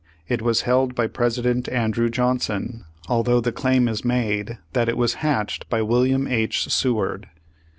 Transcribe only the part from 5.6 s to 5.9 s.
by